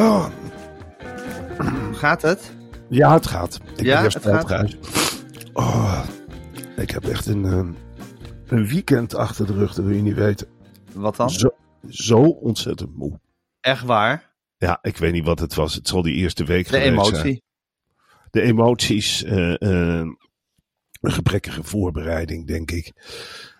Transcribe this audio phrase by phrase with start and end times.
[0.00, 0.26] Oh,
[1.92, 2.52] Gaat het?
[2.88, 3.60] ja, het gaat.
[3.76, 4.76] Ik Ja, ben het gaat.
[5.52, 6.04] Oh,
[6.76, 7.72] ik heb echt een, ehm,
[8.46, 10.46] een weekend achter de rug, dat wil je niet weten.
[10.92, 11.30] Wat dan?
[11.30, 11.50] Zo,
[11.88, 13.20] zo ontzettend moe.
[13.60, 14.30] Echt waar?
[14.56, 15.74] Ja, ik weet niet wat het was.
[15.74, 17.14] Het zal die eerste week De geweest zijn.
[17.16, 17.42] emotie.
[18.30, 20.06] De emoties, eh, eh,
[21.00, 22.92] een gebrekkige voorbereiding, denk ik.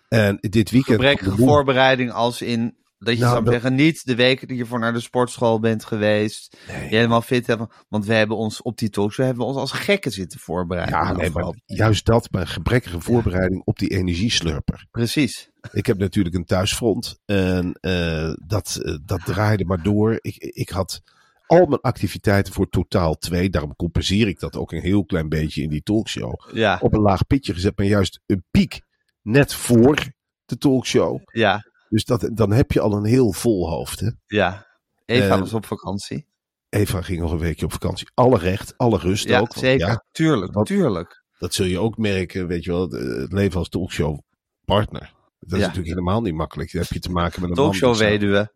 [0.08, 0.94] En dit weekend...
[0.96, 4.66] Gebrekkige voorbereiding als in dat je Nou, zou dat- zeggen, niet de weken die je
[4.66, 6.56] voor naar de sportschool bent geweest.
[6.68, 6.82] Nee.
[6.90, 7.68] Je helemaal fit hebben.
[7.88, 10.94] Want we hebben ons op die talkshow hebben we ons als gekken zitten voorbereiden.
[10.98, 14.86] Ja, nee, maar juist dat, maar gebrekkige voorbereiding op die energieslurper.
[14.90, 15.50] Precies.
[15.72, 20.18] Ik heb natuurlijk een thuisfront en eh, dat, eh, dat draaide maar door.
[20.20, 21.00] Ik, ik had
[21.46, 23.50] al mijn activiteiten voor totaal twee.
[23.50, 26.40] Daarom compenseer ik dat ook een heel klein beetje in die talkshow.
[26.52, 28.80] Ja, Op een laag pitje gezet, maar juist een piek
[29.22, 29.96] net voor
[30.44, 31.20] de talkshow.
[31.32, 34.00] ja, Dus dat, dan heb je al een heel vol hoofd.
[34.00, 34.10] Hè?
[34.26, 34.66] ja.
[35.04, 36.26] Eva Eh, was op vakantie.
[36.68, 38.10] Eva ging nog een weekje op vakantie.
[38.14, 39.52] Alle recht, alle rust Ja, ook.
[39.52, 39.86] want zeker.
[39.86, 41.24] ja, tuurlijk, tuurlijk.
[41.38, 44.18] dat zul je ook merken, weet je wel, het leven als talkshow
[44.64, 45.14] partner.
[45.40, 46.72] Dat is natuurlijk helemaal niet makkelijk.
[46.72, 48.52] Dan heb je te maken met een Talkshow weduwe.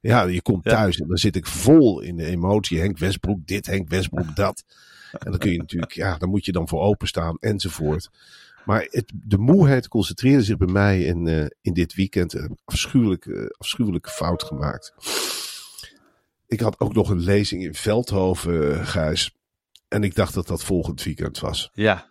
[0.00, 2.78] Ja, je komt thuis en dan zit ik vol in de emotie.
[2.80, 4.64] Henk Westbroek dit, Henk Westbroek dat.
[5.12, 8.10] En dan kun je natuurlijk, ja, dan moet je dan voor openstaan enzovoort.
[8.64, 12.32] Maar het, de moeheid concentreerde zich bij mij in, eh, in dit weekend.
[12.32, 14.94] Een afschuwelijke, afschuwelijke fout gemaakt.
[16.46, 19.36] Ik had ook nog een lezing in Veldhoven, eh, Gijs.
[19.88, 21.70] En ik dacht dat dat volgend weekend was.
[21.72, 22.08] Ja,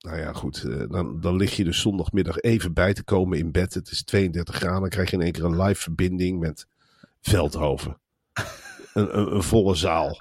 [0.00, 0.62] Nou ja, goed.
[0.64, 3.74] eh, dan, dan lig je dus zondagmiddag even bij te komen in bed.
[3.74, 4.80] Het is 32 graden.
[4.80, 6.66] Dan krijg je in één keer een live verbinding met
[7.20, 8.00] Veldhoven.
[8.94, 10.20] een, een, een volle zaal.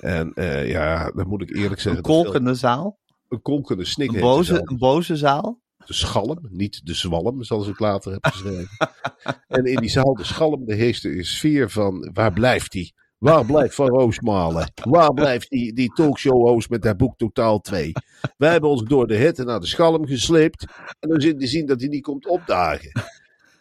[0.00, 1.96] En eh, ja, dan moet ik eerlijk zeggen.
[1.96, 2.98] een kolkende zaal.
[3.28, 4.12] Een kolkende snik.
[4.12, 5.62] Een boze, een boze zaal.
[5.86, 8.68] De schalm, niet de zwalm, zoals ik later heb geschreven.
[9.46, 12.94] en in die zaal, de schalm, de heerste een sfeer van waar blijft die?
[13.24, 14.72] Waar blijft Van Roosmalen?
[14.74, 17.92] Waar blijft die, die talkshow-host met haar boek Totaal 2?
[18.36, 20.66] Wij hebben ons door de hitte naar de schalm gesleept.
[21.00, 22.92] En dan zit te zien dat hij niet komt opdagen.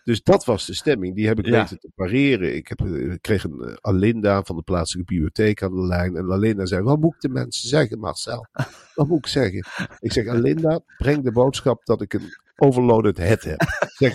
[0.04, 1.16] Dus dat was de stemming.
[1.16, 1.52] Die heb ik Ja.
[1.52, 2.56] weten te pareren.
[2.56, 6.16] Ik, heb, eh, ik kreeg een eh, Alinda van de plaatselijke bibliotheek aan de lijn.
[6.16, 8.48] En Alinda zei, wat moet ik de mensen zeggen Marcel?
[8.96, 9.66] Wat moet ik zeggen?
[10.00, 13.62] Ik zeg, Alinda, breng de boodschap dat ik een overloaded head heb.
[13.94, 14.14] Zeg,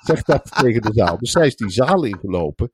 [0.00, 1.18] zeg dat tegen de zaal.
[1.18, 2.70] Dus zij is die zaal ingelopen.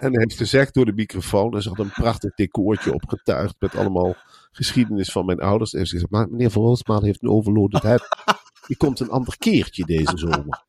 [0.00, 1.54] En heeft gezegd door de microfoon.
[1.54, 3.54] En ze had een prachtig decoortje opgetuigd.
[3.58, 4.14] Met allemaal
[4.52, 5.72] geschiedenis van mijn ouders.
[5.74, 8.08] En ze gezegd, maar meneer Van Roosmaal heeft een overloaded head.
[8.66, 10.62] Die komt een ander keertje deze zomer.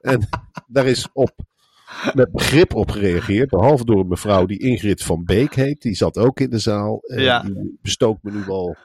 [0.00, 0.28] En
[0.66, 1.34] daar is op
[2.14, 3.50] met begrip op gereageerd.
[3.50, 5.82] Behalve door een mevrouw die Ingrid van Beek heet.
[5.82, 7.00] Die zat ook in de zaal.
[7.02, 7.42] En Ja.
[7.42, 8.76] Die bestookt me nu al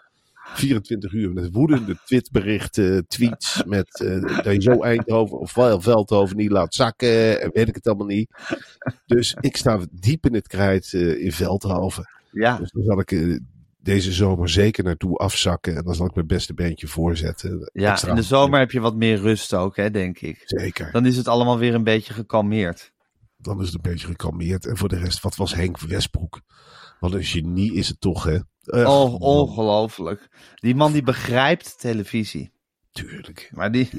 [0.53, 3.63] 24 uur met woedende twitberichten, tweets.
[3.63, 7.41] Met eh, dat je zo Eindhoven of Veldhoven niet laat zakken.
[7.41, 8.29] En weet ik het allemaal niet.
[9.05, 12.09] Dus ik sta diep in het krijt eh, in Veldhoven.
[12.31, 13.37] Ja, Dus dan zal ik eh,
[13.81, 15.75] deze zomer zeker naartoe afzakken.
[15.75, 17.69] En dan zal ik mijn beste beentje voorzetten.
[17.73, 17.91] ja.
[17.91, 20.41] Extra in de zomer heb je wat meer rust ook, hè, denk ik.
[20.45, 20.91] Zeker.
[20.91, 22.93] Dan is het allemaal weer een beetje gekalmeerd.
[23.37, 24.65] Dan is het een beetje gekalmeerd.
[24.65, 26.41] En voor de rest, wat was Henk Westbroek?
[26.99, 28.39] Wat een genie is het toch, hè?
[28.65, 30.29] Oh, ongelooflijk.
[30.55, 32.51] Die man die begrijpt televisie.
[32.91, 33.49] Tuurlijk.
[33.53, 33.89] Maar die,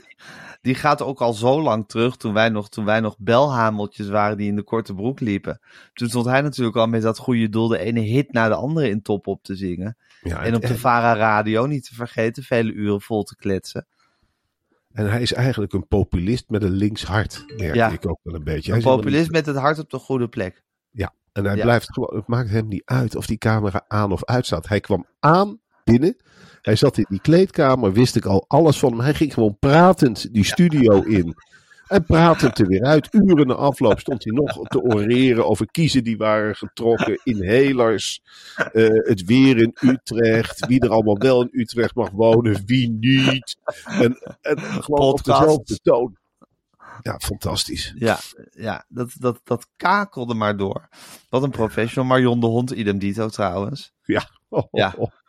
[0.61, 4.37] die gaat ook al zo lang terug toen wij, nog, toen wij nog belhameltjes waren
[4.37, 5.61] die in de korte broek liepen.
[5.93, 8.89] Toen stond hij natuurlijk al met dat goede doel de ene hit na de andere
[8.89, 9.97] in top op te zingen.
[10.23, 13.87] Ja, En op de Vara Radio, niet te vergeten, vele uren vol te kletsen.
[14.93, 17.89] en hij is eigenlijk een populist met een links hart, merk Ja.
[17.91, 18.73] ik ook wel een beetje.
[18.73, 20.63] Een Hij populist met het hart op de goede plek.
[20.91, 21.63] Ja, en hij Ja.
[21.63, 24.69] blijft gewoon, het maakt hem niet uit of die camera aan of uit staat.
[24.69, 26.17] Hij kwam aan binnen.
[26.63, 29.01] Hij zat in die kleedkamer, wist ik al alles van hem.
[29.01, 31.35] Hij ging gewoon pratend die studio in.
[31.87, 33.09] En pratend er weer uit.
[33.11, 37.21] Uren na afloop stond hij nog te oreren over kiezen die waren getrokken.
[37.25, 38.21] Inhalers.
[38.73, 40.67] eh, het weer in Utrecht.
[40.67, 42.63] Wie er allemaal wel in Utrecht mag wonen.
[42.67, 43.57] Wie niet.
[43.85, 45.27] En, en gewoon op Podcast.
[45.41, 46.17] dezelfde toon.
[47.03, 47.95] Ja, fantastisch.
[47.99, 48.19] Ja,
[48.51, 50.89] ja dat, dat, dat kakelde maar door.
[51.29, 52.09] Wat een professional.
[52.09, 53.93] Marion de Hond, idem dito trouwens.
[54.49, 54.95] Oh, Ja.
[54.99, 55.11] oh.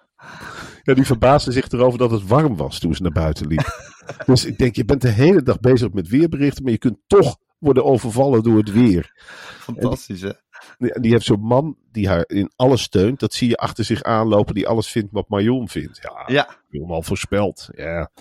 [0.83, 3.93] Ja, die verbaasde zich erover dat het warm was toen ze naar buiten liep.
[4.25, 7.37] dus ik denk, je bent de hele dag bezig met weerberichten, maar je kunt toch
[7.57, 9.11] worden overvallen door het weer.
[9.59, 10.31] Fantastisch, hè?
[10.77, 13.19] Die, die heeft zo'n man die haar in alles steunt.
[13.19, 15.99] Dat zie je achter zich aanlopen, die alles vindt wat Marion vindt.
[16.01, 17.69] Ja, Ja, al voorspeld.
[17.75, 18.11] Ja,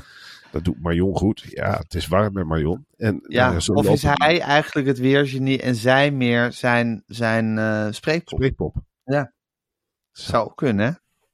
[0.50, 1.44] dat doet Marion goed.
[1.48, 2.86] Ja, het is warm met Marion.
[2.96, 3.50] En, ja.
[3.50, 8.38] of is lopen hij eigenlijk het weergenie en zij meer zijn, zijn eh spreekpop?
[8.38, 8.76] Spreekpop.
[9.04, 9.32] Ja.
[10.10, 10.92] Zou kunnen, hè?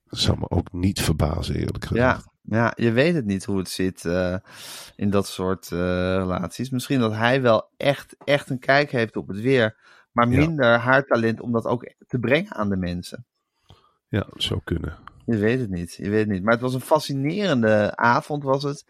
[0.09, 2.25] Dat zou me ook niet verbazen, eerlijk gezegd.
[2.43, 4.37] Ja, ja, je weet het niet hoe het zit eh,
[4.97, 5.79] in dat soort eh,
[6.17, 6.71] relaties.
[6.71, 9.77] Misschien dat hij wel echt, echt een kijk heeft op het weer,
[10.13, 10.39] maar Ja.
[10.39, 13.27] minder haar talent om dat ook te brengen aan de mensen.
[14.09, 14.97] Ja, zou kunnen.
[15.27, 16.43] Je weet het niet, je weet het niet.
[16.43, 18.85] Maar het was een fascinerende avond, was het.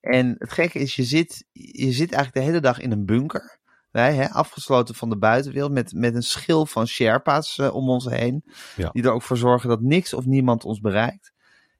[0.00, 3.58] En het gekke is, je zit, je zit eigenlijk de hele dag in een bunker.
[3.90, 8.04] Wij, hè, afgesloten van de buitenwereld, met, met een schil van Sherpa's eh, om ons
[8.04, 8.44] heen.
[8.76, 8.90] Ja.
[8.92, 11.32] Die er ook voor zorgen dat niks of niemand ons bereikt.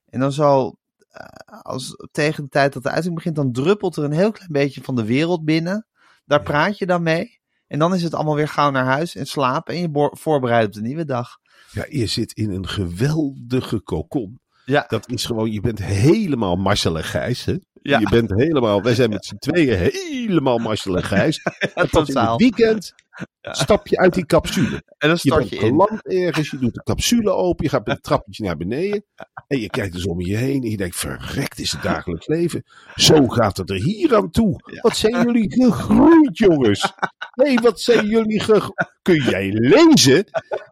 [0.08, 0.74] En dan zo,
[1.08, 1.24] eh,
[1.62, 4.82] als, tegen de tijd dat de uitzending begint, dan druppelt er een heel klein beetje
[4.82, 5.86] van de wereld binnen.
[6.24, 7.38] Daar praat je dan mee.
[7.66, 10.72] En dan is het allemaal weer gauw naar huis en slapen en je voorbereidt op
[10.72, 11.38] de nieuwe dag.
[11.72, 14.40] Ja, je zit in een geweldige kokon.
[14.64, 17.44] Ja, Dat is gewoon, je bent helemaal Marcel en Gijs.
[17.44, 17.56] Hè?
[17.82, 17.98] Ja.
[17.98, 21.42] Je bent helemaal, wij zijn met z'n tweeën helemaal Marcel en Gijs.
[21.74, 22.94] En pas in het weekend
[23.40, 24.82] stap je uit die capsule.
[24.98, 25.60] En dan Je bent je in.
[25.62, 29.04] geland ergens, je doet de capsule open, je gaat met een trappetje naar beneden.
[29.46, 32.62] En je kijkt dus om je heen en je denkt, verrekt is het dagelijks leven.
[32.94, 34.78] Zo gaat het er hier aan toe.
[34.80, 36.92] Wat zijn jullie gegroeid, jongens.
[37.34, 38.88] Nee, wat zijn jullie gegroeid.
[39.02, 40.24] Kun jij lezen?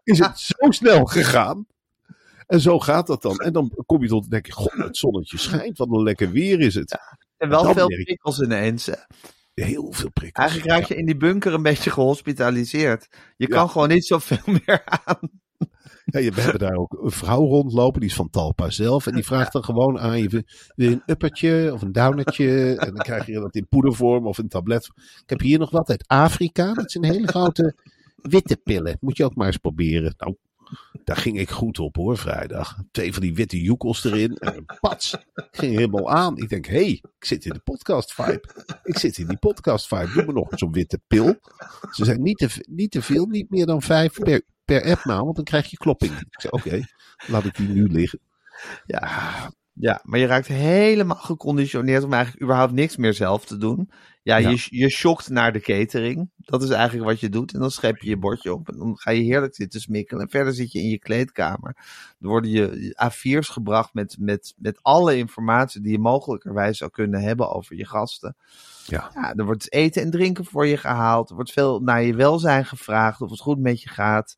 [0.03, 1.65] Is het zo snel gegaan?
[2.49, 3.37] En zo gaat dat dan.
[3.37, 6.59] En dan kom je tot te denken, god, het zonnetje schijnt, wat een lekker weer
[6.59, 6.97] is het.
[7.37, 8.85] En wel veel je- prikkels ineens.
[8.85, 8.93] hè.
[9.53, 10.45] Heel veel prikkels.
[10.45, 13.07] Eigenlijk raak je in die bunker een beetje gehospitaliseerd.
[13.37, 13.55] Je Ja.
[13.55, 15.29] kan gewoon niet zoveel meer aan.
[16.05, 19.07] Ja, je- we hebben daar ook een vrouw rondlopen, die is van Talpa zelf.
[19.07, 20.43] En die vraagt dan gewoon aan je, wil
[20.75, 22.47] je een uppertje of een downertje?
[22.79, 24.85] En dan krijg je dat in poedervorm of in tablet.
[24.95, 26.73] Ik heb hier nog wat uit Afrika.
[26.73, 27.75] Dat zijn hele grote
[28.15, 28.97] witte pillen.
[28.99, 30.13] Moet je ook maar eens proberen.
[30.17, 30.35] Nou,
[31.03, 32.77] daar ging ik goed op hoor, vrijdag.
[32.91, 34.35] Twee van die witte joekels erin.
[34.35, 35.17] En pats.
[35.51, 36.37] Ging helemaal aan.
[36.37, 38.43] Ik denk, hé, hey, ik zit in de podcast vibe.
[38.83, 40.11] Ik zit in die podcast vibe.
[40.13, 41.39] Doe me nog zo'n witte pil.
[41.91, 45.35] Ze zijn niet te, niet te veel, niet meer dan vijf per, per app want
[45.35, 46.11] dan krijg je klopping.
[46.11, 46.85] Ik zei, oké,
[47.27, 48.19] laat ik die nu liggen.
[48.85, 49.51] Ja.
[49.79, 53.89] Ja, maar je raakt helemaal geconditioneerd om eigenlijk überhaupt niks meer zelf te doen.
[54.23, 54.49] Ja, Ja.
[54.49, 56.29] Je, je shockt naar de catering.
[56.37, 57.53] Dat is eigenlijk wat je doet.
[57.53, 58.69] En dan schep je je bordje op.
[58.69, 60.23] En dan ga je heerlijk zitten smikkelen.
[60.23, 61.75] En verder zit je in je kleedkamer.
[62.19, 67.21] Er worden je A4's gebracht met, met, met alle informatie die je mogelijkerwijs zou kunnen
[67.21, 68.35] hebben over je gasten.
[68.85, 69.11] Ja.
[69.13, 71.29] Ja, er wordt eten en drinken voor je gehaald.
[71.29, 73.21] Er wordt veel naar je welzijn gevraagd.
[73.21, 74.37] Of het goed met je gaat.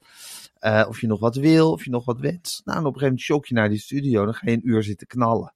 [0.62, 1.72] Eh, of je nog wat wil.
[1.72, 2.62] Of je nog wat wenst.
[2.66, 4.26] Nou, en op een gegeven moment shock je naar die studio.
[4.26, 5.54] Dan ga je een uur zitten knallen.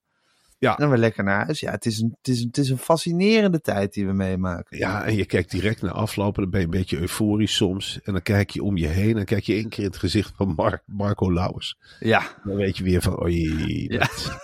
[0.58, 0.72] Ja.
[0.72, 1.60] En dan weer lekker naar huis.
[1.60, 4.78] Ja, het is, een, het, is een, het is een fascinerende tijd die we meemaken.
[4.78, 8.00] Ja, en je kijkt direct naar aflopen, dan ben je een beetje euforisch soms.
[8.04, 10.00] En dan kijk je om je heen en dan kijk je één keer in het
[10.00, 11.78] gezicht van Mar Marco Lauwers.
[12.00, 14.38] Ja, Dan weet je weer van, oei, dat,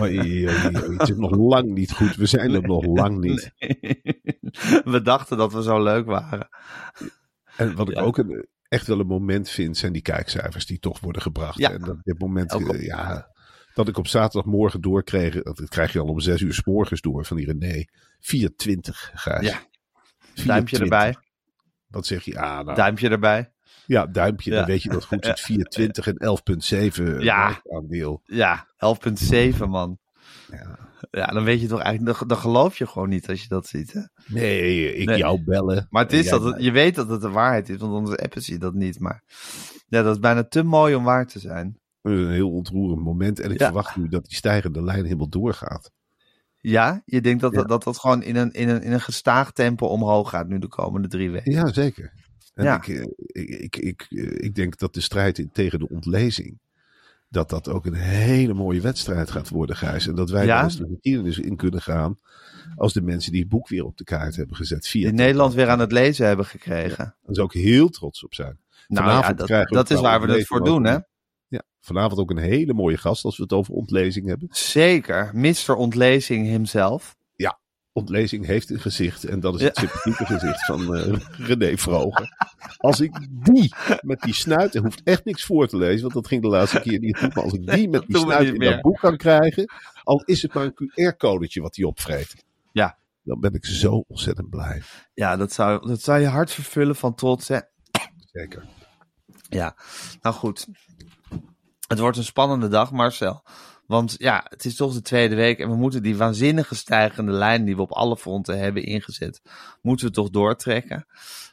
[0.00, 2.16] oei, oei, oei, het is nog lang niet goed.
[2.16, 3.50] We zijn er nog lang niet.
[4.94, 6.48] we dachten dat we zo leuk waren.
[7.56, 8.02] En wat ik Ja.
[8.02, 11.58] ook een, echt wel een moment vind, zijn die kijkcijfers die toch worden gebracht.
[11.58, 11.70] Ja.
[11.72, 13.28] En dat dit moment, op- eh, ja,
[13.74, 17.24] dat ik op zaterdagmorgen doorkreeg, dat krijg je al om zes uur s morgens door
[17.24, 17.84] van die René.
[18.20, 19.46] 420, Gijs.
[19.46, 19.58] Ja.
[20.44, 20.80] Duimpje 420.
[20.80, 21.16] erbij.
[21.86, 22.38] Wat zeg je?
[22.40, 23.52] Ah, nou, Duimpje erbij.
[23.86, 24.50] ja, duimpje.
[24.50, 24.56] Ja.
[24.56, 25.40] Dan weet je dat goed zit.
[25.40, 27.60] 420 en 11,7 Ja.
[27.72, 28.20] aandeel.
[28.24, 29.98] Ja, 11,7 man.
[30.50, 30.78] Ja.
[31.20, 33.66] Ja, dan weet je toch eigenlijk, dan, dan geloof je gewoon niet als je dat
[33.66, 33.92] ziet.
[33.92, 34.00] Hè?
[34.26, 35.18] Nee, ik Nee.
[35.18, 35.86] jou bellen.
[35.90, 38.42] Maar het is dat het, je weet dat het de waarheid is, want anders appen
[38.44, 38.98] je dat niet.
[39.00, 39.22] Maar
[39.86, 41.78] Ja, dat is bijna te mooi om waar te zijn.
[42.02, 43.40] Een heel ontroerend moment.
[43.40, 43.64] En ik Ja.
[43.64, 45.90] verwacht nu dat die stijgende lijn helemaal doorgaat.
[46.60, 47.58] Ja, je denkt dat Ja.
[47.58, 50.58] dat, dat, dat gewoon in een, in, een, in een gestaag tempo omhoog gaat nu
[50.58, 51.52] de komende drie weken.
[51.52, 52.12] Ja, zeker.
[52.54, 52.76] En Ja.
[52.76, 56.58] Ik, eh, ik, ik, ik, eh, ik denk dat de strijd tegen de ontlezing,
[57.34, 60.06] dat dat ook een hele mooie wedstrijd gaat worden, Gijs.
[60.06, 60.54] En dat wij Ja?
[60.54, 62.18] daar eens de geschiedenis in kunnen gaan
[62.76, 64.88] als de mensen die het boek weer op de kaart hebben gezet.
[64.88, 67.16] Via In Nederland weer aan het lezen hebben gekregen.
[67.22, 68.58] Daar zou ik heel trots op zijn.
[68.86, 70.98] Nou ja, dat, dat is waar we het voor doen, hè?
[71.48, 74.48] Ja, vanavond ook een hele mooie gast als we het over ontlezing hebben.
[74.50, 75.30] Zeker.
[75.34, 75.74] Mr.
[75.74, 77.16] Ontlezing himself.
[77.96, 79.66] Ontlezing heeft een gezicht en dat is Ja.
[79.66, 82.28] het sympathieke gezicht van eh, René Vroger.
[82.76, 86.26] Als ik die met die snuit, er hoeft echt niks voor te lezen, want dat
[86.26, 88.80] ging de laatste keer niet goed, maar als ik die met die snuit in dat
[88.80, 89.72] boek kan krijgen,
[90.02, 92.44] al is het maar een QR-codetje wat hij opvreet.
[92.72, 92.98] Ja.
[93.22, 94.82] Dan ben ik zo ontzettend blij.
[95.14, 97.58] Ja, dat zou, dat zou je hart vervullen van trots, hè?
[98.32, 98.64] Zeker.
[99.48, 99.76] Ja,
[100.20, 100.66] nou goed.
[101.88, 103.42] Het wordt een spannende dag, Marcel.
[103.86, 107.64] Want ja, het is toch de tweede week en we moeten die waanzinnige stijgende lijn
[107.64, 109.42] die we op alle fronten hebben ingezet,
[109.82, 111.06] moeten we toch doortrekken.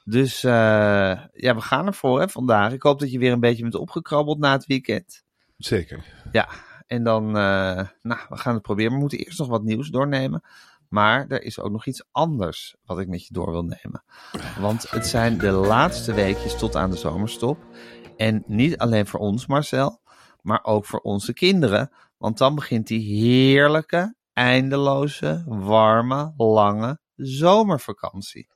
[0.03, 0.51] Dus eh,
[1.33, 2.73] ja, we gaan ervoor hè, vandaag.
[2.73, 5.23] Ik hoop dat je weer een beetje bent opgekrabbeld na het weekend.
[5.57, 6.05] Zeker.
[6.31, 6.49] Ja,
[6.87, 8.91] en dan, eh, nou, we gaan het proberen.
[8.91, 10.43] We moeten eerst nog wat nieuws doornemen.
[10.91, 14.03] Maar er is ook nog iets anders wat ik met je door wil nemen.
[14.59, 17.57] Want het zijn de laatste weekjes tot aan de zomerstop.
[18.17, 20.01] En niet alleen voor ons, Marcel,
[20.41, 21.91] maar ook voor onze kinderen.
[22.21, 28.47] Want dan begint die heerlijke, eindeloze, warme, lange zomervakantie.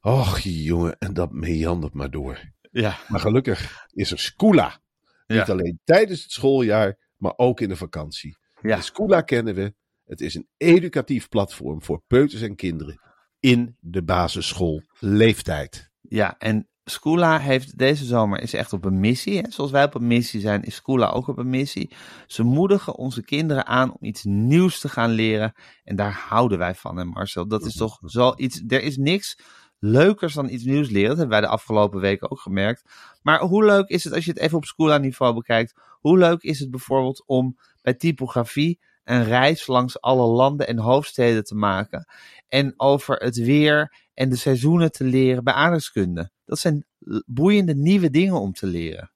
[0.00, 2.52] Och jongen, en dat meandert maar door.
[2.70, 4.80] Ja, Maar gelukkig is er Scula.
[5.26, 5.38] Ja.
[5.38, 8.36] Niet alleen tijdens het schooljaar, maar ook in de vakantie.
[8.60, 8.76] Ja.
[8.76, 9.74] En Scula kennen we.
[10.04, 13.00] Het is een educatief platform voor peuters en kinderen
[13.40, 15.90] in de basisschoolleeftijd.
[16.00, 19.38] Ja, en Scula heeft deze zomer is echt op een missie.
[19.38, 19.50] Hè?
[19.50, 21.90] Zoals wij op een missie zijn, is Scula ook op een missie.
[22.26, 25.52] Ze moedigen onze kinderen aan om iets nieuws te gaan leren.
[25.84, 27.48] En daar houden wij van, hè Marcel.
[27.48, 28.62] Dat is toch zoiets.
[28.66, 29.38] Er is niks
[29.78, 31.08] leukers dan iets nieuws leren.
[31.08, 32.82] Dat hebben wij de afgelopen weken ook gemerkt.
[33.22, 35.80] Maar hoe leuk is het als je het even op Scula niveau bekijkt?
[36.00, 41.44] Hoe leuk is het bijvoorbeeld om bij typografie een reis langs alle landen en hoofdsteden
[41.44, 42.08] te maken?
[42.48, 46.32] En over het weer en de seizoenen te leren bij aardrijkskunde.
[46.44, 46.86] Dat zijn
[47.26, 49.12] boeiende nieuwe dingen om te leren.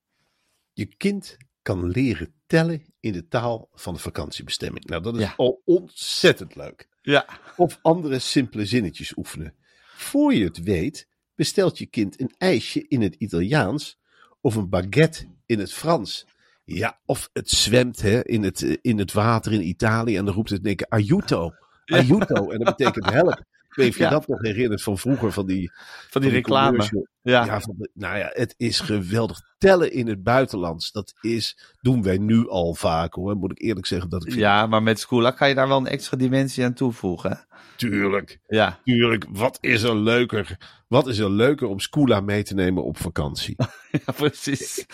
[0.73, 4.85] Je kind kan leren tellen in de taal van de vakantiebestemming.
[4.85, 5.35] Nou, dat is Ja.
[5.37, 6.88] al ontzettend leuk.
[7.02, 7.26] Ja.
[7.56, 9.54] Of andere simpele zinnetjes oefenen.
[9.94, 13.99] Voor je het weet, bestelt je kind een ijsje in het Italiaans
[14.40, 16.26] of een baguette in het Frans.
[16.64, 20.35] Ja, of het zwemt hè, in, het, eh, in het water in Italië en dan
[20.35, 21.52] roept het keer aiuto.
[21.85, 22.50] Aiuto.
[22.50, 23.38] En dat betekent help.
[23.68, 24.11] Ik weet niet of je Ja.
[24.11, 25.70] dat nog herinnert van vroeger, van die,
[26.11, 26.68] Van die reclame.
[26.68, 27.06] commercial.
[27.28, 27.44] Ja.
[27.44, 29.40] Ja, van de- nou ja, het is geweldig.
[29.58, 33.37] Tellen in het buitenlands, dat is, doen wij nu al vaak hoor.
[33.37, 35.87] Moet ik eerlijk zeggen dat ik ja, maar met Scula kan je daar wel een
[35.87, 37.30] extra dimensie aan toevoegen.
[37.30, 37.37] hè?
[37.76, 38.78] tuurlijk, Ja.
[38.85, 40.58] tuurlijk, wat is er leuker?
[40.88, 43.56] Wat is er leuker om Scula mee te nemen op vakantie?
[44.06, 44.87] ja, precies.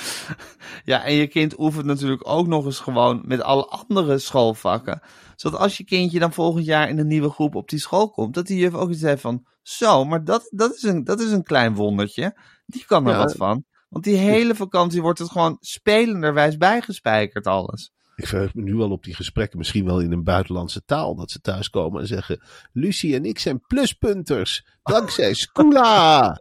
[0.84, 5.00] Ja, en je kind oefent natuurlijk ook nog eens gewoon met alle andere schoolvakken.
[5.36, 8.34] Zodat als je kindje dan volgend jaar in een nieuwe groep op die school komt,
[8.34, 11.30] dat die juf ook iets heeft van, zo, maar dat, dat, is, een, dat is
[11.30, 12.36] een klein wondertje.
[12.66, 13.18] Die kan er Ja.
[13.18, 13.64] wat van.
[13.88, 17.92] Want die hele vakantie wordt het gewoon spelenderwijs bijgespijkerd alles.
[18.16, 21.14] Ik verheug me nu al op die gesprekken, misschien wel in een buitenlandse taal.
[21.14, 22.40] Dat ze thuiskomen en zeggen:
[22.72, 24.66] Lucie en ik zijn pluspunters.
[24.82, 26.40] Dankzij Scula.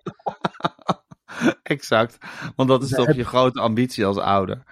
[1.63, 2.17] Exact.
[2.55, 4.63] Want dat is toch je grote ambitie als ouder.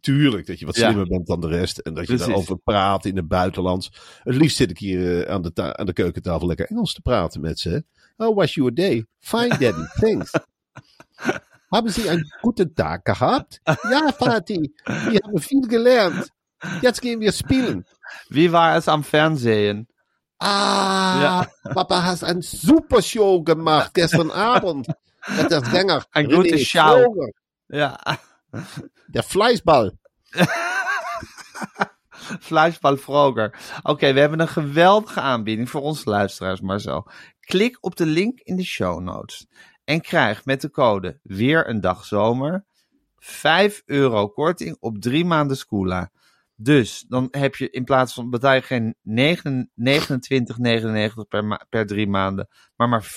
[0.00, 0.84] Tuurlijk dat je wat Ja.
[0.86, 1.78] slimmer bent dan de rest.
[1.78, 2.26] En dat je Precies.
[2.26, 3.90] daarover praat in het buitenlands.
[4.22, 7.40] Het liefst zit ik hier eh, aan, de aan de keukentafel lekker Engels te praten
[7.40, 7.84] met ze.
[8.18, 9.04] How was your day?
[9.20, 9.84] Fine, daddy.
[10.00, 10.32] Thanks.
[11.72, 13.60] Haben Sie einen guten Tag gehabt?
[13.90, 14.72] Ja, Vati.
[15.10, 16.28] Wir haben viel gelernt.
[16.82, 17.84] Jetzt gehen wir spielen.
[18.30, 19.86] Wie war es am Fernsehen?
[20.38, 21.20] Ah,
[21.64, 21.72] Ja.
[21.74, 24.88] Papa hast eine super Show gemacht gestern Abend.
[25.36, 26.04] Mit der Sänger.
[26.12, 27.26] Ein gute René Show.
[27.68, 27.98] Ja,
[29.08, 29.92] Der Fleischball.
[32.40, 33.52] Fleischbal Vroger.
[33.82, 37.06] Oké, we hebben een geweldige aanbieding voor onze luisteraars, Marcel.
[37.48, 39.46] Klik op de link in de show notes.
[39.84, 42.64] En krijg met de code weer een dag zomer
[43.16, 46.10] 5 euro korting op drie maanden Scula.
[46.54, 49.10] Dus dan heb je in plaats van betaal je geen 29,99
[51.28, 53.08] per, ma- per drie maanden, maar maar 24,99,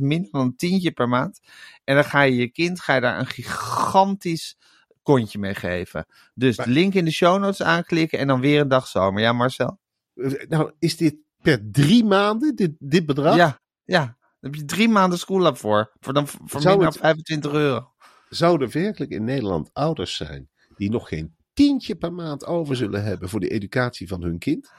[0.00, 1.40] minder dan een tientje per maand.
[1.84, 4.56] En dan ga je je kind ga je daar een gigantisch
[5.02, 6.06] kontje mee geven.
[6.34, 9.22] Dus de link in de show notes aanklikken en dan weer een dag zomer.
[9.22, 9.78] Ja, Marcel?
[10.14, 13.36] Eh, Nou, is dit per drie maanden, dit, dit bedrag?
[13.36, 13.98] Ja, ja.
[14.04, 15.92] Daar heb je drie maanden Scula voor.
[16.00, 17.92] Voor dan voor Zou minder het- dan 25 euro.
[18.28, 23.28] Zouden werkelijk in Nederland ouders zijn die nog geen tientje per maand over zullen hebben
[23.28, 24.70] voor de educatie van hun kind?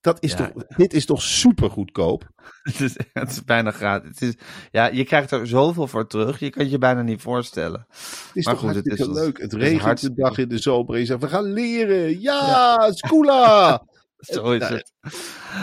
[0.00, 0.36] Dat is Ja.
[0.52, 2.28] toch, dit is toch super goedkoop?
[2.62, 4.08] Het is, het is bijna gratis.
[4.08, 4.34] Het is,
[4.70, 6.38] ja, je krijgt er zoveel voor terug.
[6.38, 7.86] Je kan het je bijna niet voorstellen.
[7.88, 9.38] Het is Maar toch goed, het is- leuk.
[9.40, 12.20] Het regent de dag in de zomer en je zegt, we gaan leren.
[12.20, 13.82] Ja, Skoola!
[14.34, 14.92] Zo is het.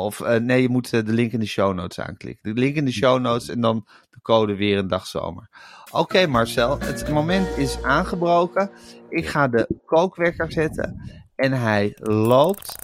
[0.03, 2.53] Of eh, nee, je moet eh, de link in de show notes aanklikken.
[2.53, 5.49] De link in de show notes en dan de code weer een dag zomer.
[5.91, 8.71] Oké Marcel, het moment is aangebroken.
[9.09, 12.75] Ik ga de kookwekker zetten en hij loopt.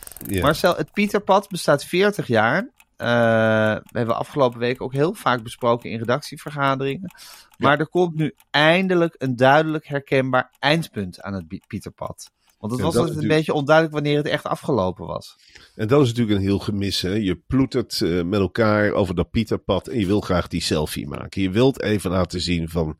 [0.41, 2.69] Marcel, het Pieterpad bestaat 40 jaar.
[2.99, 3.07] Eh,
[3.83, 7.11] we hebben afgelopen week ook heel vaak besproken in redactievergaderingen.
[7.57, 12.31] Maar er komt nu eindelijk een duidelijk herkenbaar eindpunt aan het Pieterpad.
[12.57, 15.35] Want het was altijd een natuurlijk- beetje onduidelijk wanneer het echt afgelopen was.
[15.75, 17.01] En dat is natuurlijk een heel gemis.
[17.01, 17.13] Hè?
[17.13, 21.41] Je ploetert eh, met elkaar over dat Pieterpad en je wil graag die selfie maken.
[21.41, 22.97] Je wilt even laten zien van,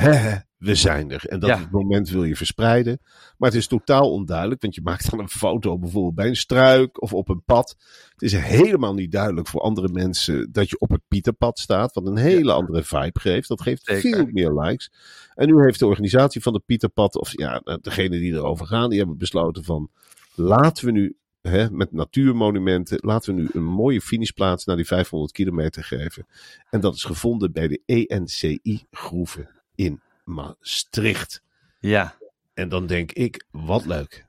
[0.00, 1.24] hè, we zijn er.
[1.26, 1.68] En dat Ja.
[1.70, 3.00] moment wil je verspreiden.
[3.38, 7.02] Maar het is totaal onduidelijk, want je maakt dan een foto bijvoorbeeld bij een struik
[7.02, 7.76] of op een pad.
[8.12, 12.06] Het is helemaal niet duidelijk voor andere mensen dat je op het Pieterpad staat, wat
[12.06, 13.48] een hele andere vibe geeft.
[13.48, 14.00] Dat geeft Zeker.
[14.16, 14.92] veel meer likes.
[15.34, 18.98] En nu heeft de organisatie van het Pieterpad, of ja, degene die erover gaan, die
[18.98, 19.90] hebben besloten van,
[20.34, 25.32] laten we nu hè, met natuurmonumenten, laten we nu een mooie finishplaats naar die 500
[25.32, 26.26] kilometer geven.
[26.70, 31.42] En dat is gevonden bij de ENCI-groeven in Maastricht.
[31.78, 32.14] Ja,
[32.54, 34.24] En dan denk ik, wat leuk.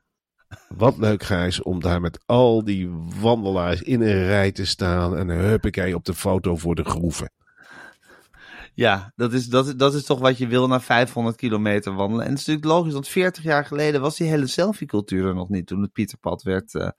[0.68, 2.90] Wat leuk, Gijs, om daar met al die
[3.20, 5.16] wandelaars in een rij te staan.
[5.16, 7.30] En huppakee op de foto voor de groeven.
[8.74, 12.24] ja dat, is, dat, is- dat is toch wat je wil na 500 kilometer wandelen.
[12.24, 15.48] En het is natuurlijk logisch, want 40 jaar geleden was die hele selfie-cultuur er nog
[15.48, 15.66] niet.
[15.66, 16.90] Toen het Pieterpad werd, eh,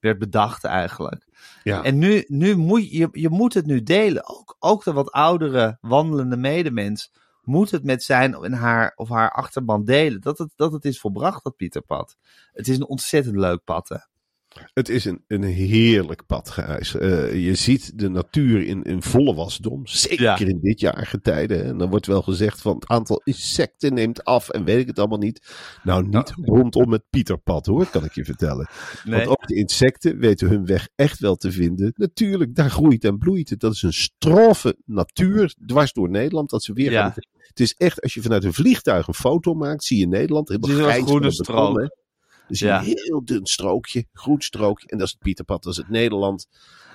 [0.00, 1.26] werd bedacht eigenlijk.
[1.62, 4.28] Ja, En nu, nu moet je, je moet het nu delen.
[4.28, 7.12] Ook, ook de wat oudere wandelende medemens
[7.46, 10.20] moet het met zijn en haar of haar achterban delen.
[10.20, 12.16] Dat het, dat het is volbracht, dat Pieterpad.
[12.52, 13.98] Het is een ontzettend leuk pad, hè?
[14.74, 16.94] Het is een, een heerlijk pad, Gijs.
[16.96, 19.86] Eh, je ziet de natuur in, in volle wasdom.
[19.86, 20.38] Zeker Ja.
[20.38, 21.56] in dit jaargetijde.
[21.62, 24.98] En dan wordt wel gezegd van het aantal insecten neemt af en weet ik het
[24.98, 25.46] allemaal niet.
[25.82, 28.68] Nou, niet rondom het Pieterpad hoor, kan ik je vertellen.
[29.04, 31.92] Want ook de insecten weten hun weg echt wel te vinden.
[31.96, 33.60] Natuurlijk, daar groeit en bloeit het.
[33.60, 36.50] Dat is een straffe natuur dwars door Nederland.
[36.50, 37.02] Dat ze weer Ja.
[37.02, 37.12] gaan.
[37.38, 40.48] Het is echt, als je vanuit een vliegtuig een foto maakt, zie je Nederland.
[40.48, 41.90] Het Helemaal is een groene
[42.48, 42.78] Dus Ja.
[42.78, 44.88] een heel dun strookje, groen strookje.
[44.88, 46.46] En dat is het Pieterpad, dat is het Nederland.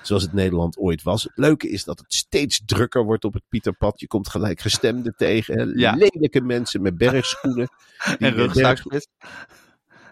[0.01, 1.23] Zoals het Nederland ooit was.
[1.23, 3.99] Het leuke is dat het steeds drukker wordt op het Pieterpad.
[3.99, 5.77] Je komt gelijk gestemden tegen.
[5.79, 5.95] Ja.
[5.95, 7.69] Lelijke mensen met bergschoenen.
[8.19, 9.07] en rugzakjes.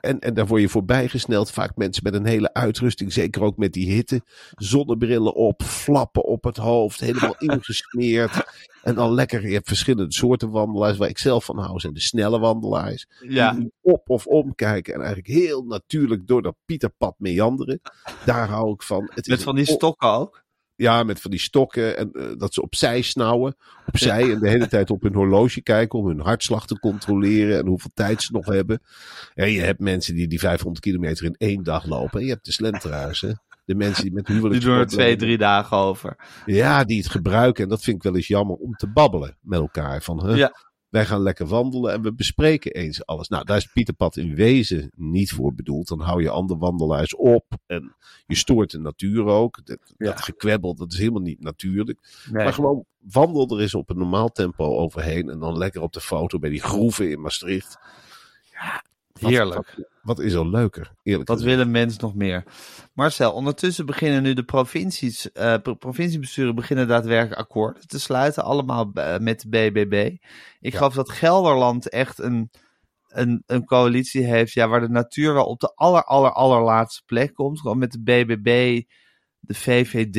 [0.02, 1.52] En, en daar word je voorbij gesneld.
[1.52, 3.14] Vaak mensen met een hele uitrusting.
[3.14, 4.22] Zeker ook met die hitte.
[4.56, 7.00] Zonnebrillen op, flappen op het hoofd.
[7.00, 8.44] Helemaal ingesmeerd.
[8.84, 9.48] En dan lekker.
[9.48, 10.98] Je hebt verschillende soorten wandelaars.
[10.98, 13.08] Waar ik zelf van hou zijn de snelle wandelaars.
[13.28, 14.94] Ja, Die op of omkijken.
[14.94, 17.82] En eigenlijk heel natuurlijk door dat Pieterpad meanderen.
[18.26, 19.12] Daar hou ik van.
[19.14, 20.48] Het is met van die stokken ook.
[20.80, 21.98] Ja, met van die stokken.
[21.98, 23.56] En eh, dat ze opzij snauwen.
[23.86, 26.00] Opzij en de hele tijd op hun horloge kijken.
[26.00, 27.60] Om hun hartslag te controleren.
[27.60, 28.82] En hoeveel tijd ze nog hebben.
[29.34, 32.20] En je hebt mensen die die 500 kilometer in één dag lopen.
[32.20, 33.22] En je hebt de slenteraars.
[33.22, 33.32] Hè?
[33.66, 34.62] De mensen die met Die huwelijk.
[34.62, 36.16] doen er twee, drie dagen over.
[36.46, 37.64] Ja, die het gebruiken.
[37.64, 40.02] En dat vind ik wel eens jammer om te babbelen met elkaar.
[40.04, 40.54] Van, hè, Ja.
[40.90, 43.28] Wij gaan lekker wandelen en we bespreken eens alles.
[43.28, 45.88] Nou, daar is Pieterpad in wezen niet voor bedoeld.
[45.88, 47.46] Dan hou je andere wandelaars op.
[47.66, 49.66] En je stoort de natuur ook.
[49.66, 50.06] Dat, Ja.
[50.06, 52.00] dat gekwebbel, dat is helemaal niet natuurlijk.
[52.32, 52.44] Nee.
[52.44, 55.30] Maar gewoon wandel er eens op een normaal tempo overheen.
[55.30, 57.78] En dan lekker op de foto bij die groeven in Maastricht.
[58.52, 58.84] Ja,
[59.20, 59.89] Heerlijk.
[60.02, 61.56] Wat, is er leuker, eerlijk Wat gezegd.
[61.56, 62.44] wil een mens nog meer?
[62.94, 68.44] Marcel, ondertussen beginnen nu de provincies, eh, pro- provinciebesturen beginnen daadwerkelijk akkoorden te sluiten.
[68.44, 70.16] Allemaal eh, met de BBB.
[70.60, 70.78] Ik Ja.
[70.78, 72.50] geloof dat Gelderland echt een,
[73.08, 77.34] een, een coalitie heeft ja, waar de natuur wel op de aller, aller, allerlaatste plek
[77.34, 77.60] komt.
[77.60, 78.82] Gewoon met de BBB,
[79.40, 80.14] de VVD,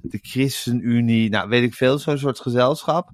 [0.00, 3.10] de ChristenUnie, nou weet ik veel, zo'n soort gezelschap.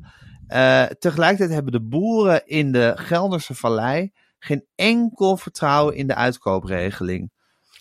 [0.47, 4.13] Eh, tegelijkertijd hebben de boeren in de Gelderse Vallei
[4.47, 7.33] geen enkel vertrouwen in de uitkoopregeling.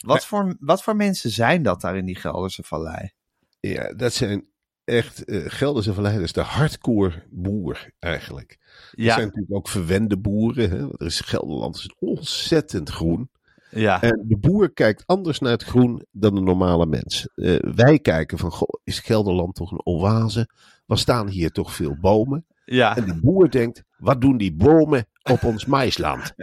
[0.02, 3.12] Wat, voor, wat voor mensen zijn dat daar in die Gelderse Vallei?
[3.60, 4.48] Ja, dat zijn
[4.84, 6.34] echt eh Gelderse verleiders.
[6.34, 8.58] De hardcore boer eigenlijk.
[8.92, 10.70] Er Ja, zijn natuurlijk ook verwende boeren.
[10.70, 10.78] Hè?
[10.78, 13.30] Er is Gelderland is ontzettend groen.
[13.70, 17.28] ja, En de boer kijkt anders naar het groen dan de normale mens.
[17.36, 20.50] Eh, wij kijken van, goh, is Gelderland toch een oase?
[20.86, 22.46] Wat staan hier toch veel bomen?
[22.66, 26.34] Ja, En de boer denkt, wat doen die bomen op ons maisland?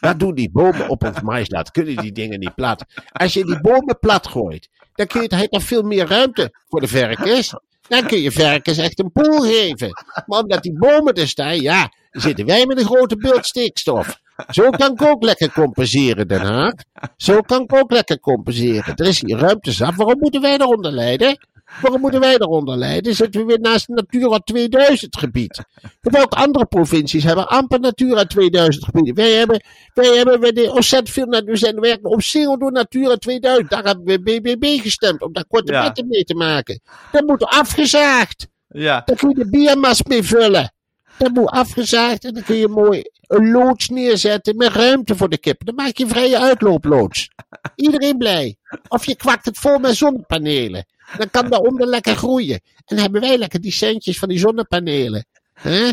[0.00, 1.70] Wat doen die bomen op ons maisland?
[1.70, 2.84] Kunnen die dingen niet plat?
[3.12, 6.80] Als je die bomen plat gooit, dan kun je, je toch veel meer ruimte voor
[6.80, 7.54] de varkens.
[7.88, 9.88] Dan kun je varkens echt een poel geven.
[10.26, 14.22] Maar omdat die bomen er staan, ja, zitten wij met een grote stikstof.
[14.48, 16.72] Zo kan ik ook lekker compenseren, Den Haag.
[17.16, 18.96] Zo kan ik ook lekker compenseren.
[18.96, 19.94] Er is hier ruimte zat.
[19.94, 21.38] Waarom moeten wij eronder lijden?
[21.80, 23.14] Waarom moeten wij eronder lijden?
[23.14, 25.62] Zitten we weer naast Natura 2000 gebied.
[26.00, 29.14] Welke andere provincies hebben amper Natura 2000 gebieden?
[29.14, 29.62] Wij hebben,
[29.94, 33.70] wij hebben wij de ontzettend veel, we zijn werken omsingeld door Natura 2000.
[33.70, 35.92] Daar hebben we BBB gestemd om daar korte Ja.
[36.06, 36.80] mee te maken.
[37.12, 38.46] Dat moet afgezaagd.
[38.68, 40.72] Ja, Daar kun je de biermast mee vullen.
[41.18, 45.38] Dat moet afgezaagd en dan kun je mooi een loods neerzetten met ruimte voor de
[45.38, 45.66] kippen.
[45.66, 47.28] Dan maak je vrije uitlooploods.
[47.74, 48.56] Iedereen blij.
[48.88, 50.86] Of je kwakt het vol met zonnepanelen.
[51.16, 52.54] Dan kan daaronder lekker groeien.
[52.76, 55.26] En dan hebben wij lekker die centjes van die zonnepanelen.
[55.52, 55.86] hè?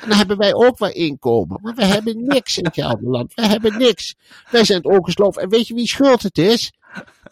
[0.00, 1.58] En dan hebben wij ook wat inkomen.
[1.62, 3.34] Maar we hebben niks in Gelderland.
[3.34, 4.14] We hebben niks.
[4.50, 5.36] Wij zijn het ongesloof.
[5.36, 6.72] En weet je wie schuld het is?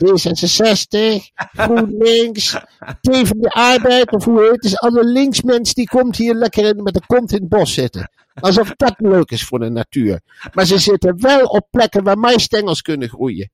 [0.05, 2.57] D66, GroenLinks,
[3.01, 4.79] Tegen de Arbeid, of hoe heet het?
[4.79, 8.11] alle linksmens die komt hier lekker in, met de kont in het bos zitten.
[8.35, 10.20] Alsof dat leuk is voor de natuur.
[10.53, 13.51] Maar ze zitten wel op plekken waar maïsstengels kunnen groeien.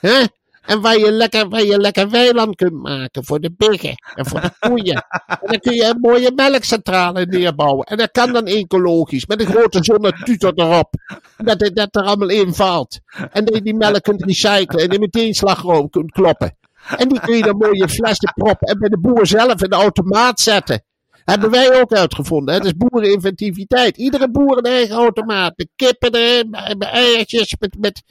[0.00, 0.24] hè?
[0.60, 4.40] En waar je, lekker, waar je lekker weiland kunt maken voor de biggen en voor
[4.40, 5.04] de koeien.
[5.26, 7.86] En dan kun je een mooie melkcentrale neerbouwen.
[7.86, 10.94] En dat kan dan ecologisch, met een grote zonnetutor erop.
[11.36, 12.98] Dat dat er allemaal in valt.
[13.30, 16.56] En dat je die melk kunt recyclen en die meteen slagroom kunt kloppen.
[16.96, 19.70] En die kun je dan mooi in flessen proppen en bij de boer zelf in
[19.70, 20.82] de automaat zetten.
[21.24, 22.54] Hebben wij ook uitgevonden.
[22.54, 23.96] Dat is boereninventiviteit.
[23.96, 25.52] Iedere boer een eigen automaat.
[25.56, 28.02] Met kippen erin, met met eiertjes, met, met,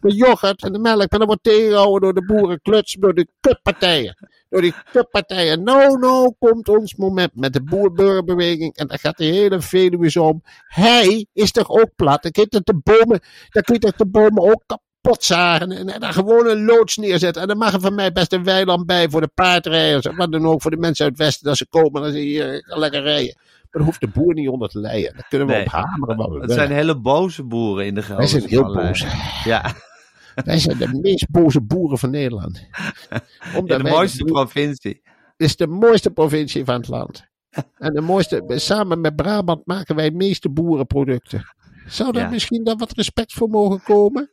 [0.00, 1.12] met yoghurt en de melk.
[1.12, 4.28] En dan wordt tegengehouden door de boerenkluts, door de kutpartijen.
[4.48, 5.62] Door die kutpartijen.
[5.62, 8.76] Nou, nou komt ons moment met de boerburgerbeweging.
[8.76, 10.42] En daar gaat de hele Veluwe om.
[10.66, 12.22] Hij is toch ook plat.
[12.22, 14.86] Dan kun je toch de bomen, dan kun je toch de bomen ook kapot
[15.18, 15.72] zagen.
[15.72, 17.42] En, en daar gewoon een loods neerzetten.
[17.42, 20.06] En dan mag er van mij best een weiland bij voor de paardrijders.
[20.06, 21.46] En wat dan ook voor de mensen uit het westen.
[21.46, 23.34] Dat ze komen en ze hier lekker rijden.
[23.36, 25.12] Maar dan hoeft de boer niet onder te leiden.
[25.14, 25.62] Dan kunnen we Nee.
[25.64, 28.74] op hameren wat we het zijn hele boze boeren in de Wij Gelderse zijn heel
[28.74, 29.04] boos.
[29.44, 29.72] Ja,
[30.44, 32.66] Wij zijn de meest boze boeren van Nederland.
[33.56, 35.02] Omdat de wij mooiste provincie.
[35.36, 37.26] is de mooiste provincie van het land.
[37.74, 41.44] En de mooiste, samen met Brabant maken wij de meeste boerenproducten.
[41.86, 42.30] Zou daar Ja.
[42.30, 44.30] misschien dan wat respect voor mogen komen?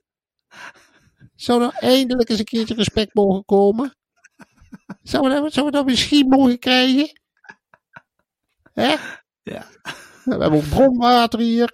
[1.36, 3.96] Zou er eindelijk eens een keertje respect mogen komen?
[5.04, 7.20] Zou we dat, zou we dat misschien mogen krijgen?
[8.74, 8.96] Hè?
[9.44, 9.66] Ja.
[10.24, 11.70] We hebben ook bronwater hier.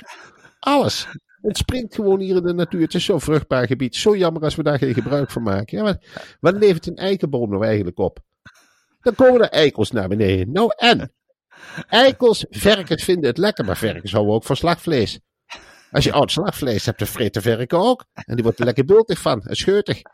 [0.59, 1.07] Alles.
[1.41, 2.81] Het springt gewoon hier in de natuur.
[2.81, 3.95] Het is zo'n vruchtbaar gebied.
[3.95, 5.77] Zo jammer als we daar geen gebruik van maken.
[5.77, 5.97] Ja, maar
[6.39, 8.19] wat levert een eikenboom nou eigenlijk op?
[9.01, 10.51] Dan komen er eikels naar beneden.
[10.51, 11.13] Nou en?
[11.87, 15.19] Eikels, varkens vinden het lekker, maar varkens houden ook van slagvlees.
[15.91, 18.05] Als je oud slagvlees hebt, dan vreet de ook.
[18.13, 20.01] En die wordt er lekker bultig van en scheutig.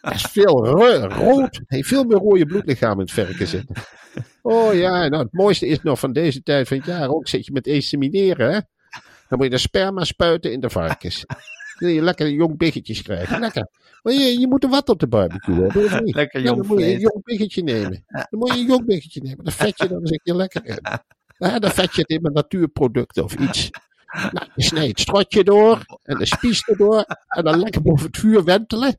[0.00, 1.60] Dat is veel ro- rood.
[1.66, 3.76] Heeft veel meer rode bloedlichamen in het varken zitten.
[4.42, 7.28] Oh ja, nou het mooiste is nog van deze tijd van het jaar ook.
[7.28, 8.60] Zit je met insemineren, hè?
[9.28, 11.24] Dan moet je de sperma spuiten in de varkens.
[11.26, 11.38] Dan
[11.78, 13.40] wil je lekker jong biggetjes krijgen.
[13.40, 13.68] Lekker.
[14.02, 16.04] Maar je, je moet er wat op de barbecue hebben?
[16.04, 18.04] Lekker Ja, jong dan moet je een jong biggetje nemen.
[18.06, 19.44] Dan moet je een jong biggetje nemen.
[19.44, 20.78] Dan vet je dan een keer lekker in.
[21.38, 23.70] Ja, dan vet je het in met natuurproducten of iets.
[24.14, 27.04] Nou, je snijdt het strotje door en de spies erdoor.
[27.26, 28.98] En dan lekker boven het vuur wentelen.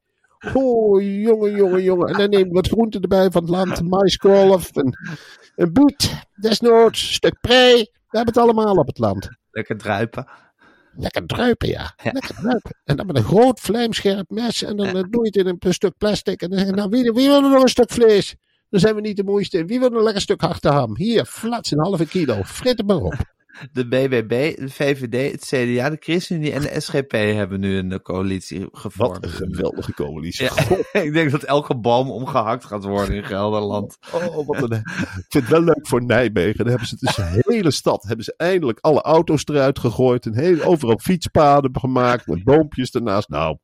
[0.54, 2.08] Oh, jongen, jongen, jongen.
[2.08, 3.82] En dan neem je wat groenten erbij van het land.
[3.90, 4.96] Maiskool of een,
[5.56, 6.24] een biet.
[6.36, 7.76] Desnoods, een stuk prei.
[7.82, 9.30] We hebben het allemaal op het land.
[9.52, 10.28] Lekker druipen.
[10.96, 11.94] Lekker druipen, ja.
[12.04, 12.76] Lekker druipen.
[12.84, 14.64] En dan met een groot vlijmscherp mes.
[14.64, 16.42] En dan doe je het in een, stuk plastic.
[16.42, 18.36] En dan zeg je, nou, wie, wie wil er nog een stuk vlees?
[18.70, 19.66] Dan zijn we niet de moeiste.
[19.66, 20.98] Wie wil er een lekker stuk achterham?
[20.98, 22.44] Hier, flats, een halve kilo.
[22.44, 23.35] Frit het maar op.
[23.72, 28.68] De BBB, de VVD, het CDA, de ChristenUnie en de SGP hebben nu een coalitie
[28.72, 29.14] gevormd.
[29.14, 30.46] Wat een geweldige coalitie.
[30.46, 33.98] Ja, ik denk dat elke boom omgehakt gaat worden in Gelderland.
[34.16, 34.72] Oh, wat een...
[34.72, 36.58] Ik vind het wel leuk voor Nijmegen.
[36.58, 38.04] Dan hebben ze dus de hele stad.
[38.04, 40.26] Hebben ze eindelijk alle auto's eruit gegooid.
[40.26, 42.28] En heel, overal fietspaden gemaakt.
[42.28, 43.30] Met boompjes ernaast.
[43.30, 43.58] Nou,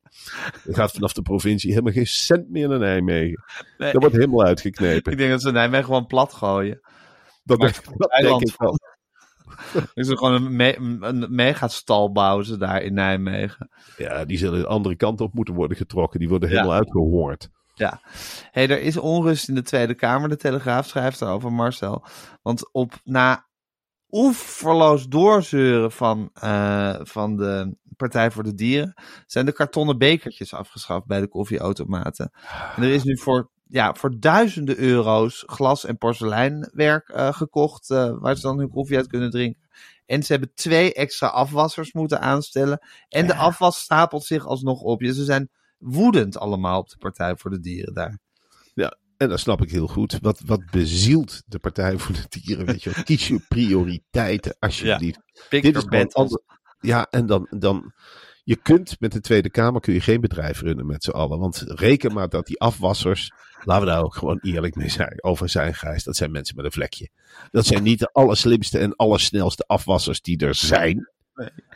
[0.65, 3.43] er gaat vanaf de provincie helemaal geen cent meer naar Nijmegen.
[3.77, 5.11] Nee, Dat wordt helemaal uitgeknepen.
[5.11, 6.81] ik denk dat ze Nijmegen gewoon plat gooien.
[7.43, 8.79] Dat, Maar denk, dat denk ik wel.
[9.73, 13.69] Er is er gewoon een, me een megastal bouwen ze daar in Nijmegen.
[13.97, 16.19] Ja, die zullen de andere kant op moeten worden getrokken.
[16.19, 16.55] Die worden Ja.
[16.55, 17.49] helemaal uitgehongerd.
[18.51, 20.29] hey, er is onrust in de Tweede Kamer.
[20.29, 22.05] De Telegraaf schrijft erover, Marcel.
[22.41, 23.49] Want op na
[24.09, 28.93] oeverloos doorzeuren van, eh, van de Partij voor de Dieren...
[29.25, 32.31] zijn de kartonnen bekertjes afgeschaft bij de koffieautomaten.
[32.75, 37.89] En er is nu voor, ja, voor duizenden euro's glas- en porseleinwerk eh, gekocht...
[37.89, 39.69] eh, waar ze dan hun koffie uit kunnen drinken.
[40.05, 42.79] En ze hebben twee extra afwassers moeten aanstellen.
[43.09, 44.99] En de afwas stapelt zich alsnog op.
[44.99, 48.19] Dus ze zijn woedend allemaal op de Partij voor de Dieren daar.
[49.21, 50.17] En dat snap ik heel goed.
[50.21, 52.65] Wat, wat bezielt de Partij voor de Dieren?
[52.65, 53.03] Weet je?
[53.03, 55.19] Kies je prioriteiten, alsjeblieft.
[55.49, 55.85] Pick Dit is
[56.79, 57.93] Ja, en dan, dan.
[58.43, 61.39] Je kunt met de Tweede Kamer kun je geen bedrijf runnen met z'n allen.
[61.39, 63.31] Want reken maar dat die afwassers.
[63.63, 65.23] Laten we daar ook gewoon eerlijk mee zijn.
[65.23, 66.03] Over zijn, Gijs.
[66.03, 67.09] Dat zijn mensen met een vlekje.
[67.51, 71.09] Dat zijn niet de allerslimste en allersnelste afwassers die er zijn.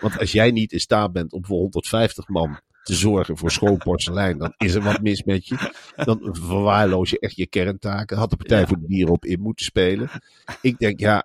[0.02, 3.78] Want als jij niet in staat bent om voor 150 man te zorgen voor schoon
[3.78, 5.72] porselein, dan is er wat mis met je.
[5.96, 8.18] Dan verwaarloos je echt je kerntaken.
[8.18, 8.68] Had de Partij Ja.
[8.68, 10.10] voor de Dieren op in moeten spelen.
[10.62, 11.24] Ik denk, ja,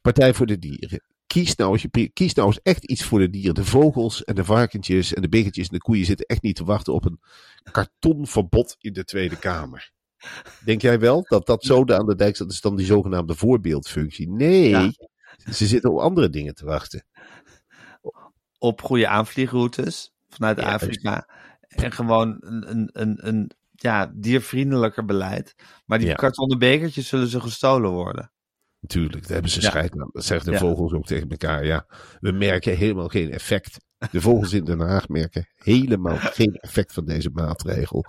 [0.00, 1.02] Partij voor de Dieren.
[1.32, 3.54] Kies nou, eens kies nou eens echt iets voor de dieren.
[3.54, 6.64] De vogels en de varkentjes en de biggetjes en de koeien zitten echt niet te
[6.64, 7.20] wachten op een
[7.72, 9.90] kartonverbod in de Tweede Kamer.
[10.64, 12.46] Denk jij wel dat dat zo aan de dijk staat?
[12.46, 14.28] Dat is dan die zogenaamde voorbeeldfunctie.
[14.30, 14.92] Nee, Ja.
[15.52, 17.04] ze zitten op andere dingen te wachten.
[18.58, 21.28] op goede aanvliegroutes vanuit Ja, Afrika.
[21.60, 25.54] En gewoon een, een, een, een ja, diervriendelijker beleid.
[25.86, 26.14] Maar die Ja.
[26.14, 28.32] kartonnen bekertjes zullen ze gestolen worden.
[28.80, 30.10] Natuurlijk, daar hebben ze scheid aan.
[30.12, 31.64] Dat zeggen de vogels ook tegen elkaar.
[31.64, 31.86] Ja,
[32.20, 33.76] we merken helemaal geen effect.
[34.10, 38.04] De vogels in Den Haag merken helemaal geen effect van deze maatregel.